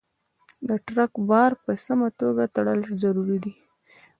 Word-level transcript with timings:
د 0.67 0.69
ټرک 0.87 1.13
بار 1.29 1.51
په 1.63 1.71
سمه 1.85 2.07
توګه 2.19 2.43
تړل 2.55 2.79
ضروري 3.01 3.37
دي. 3.43 3.53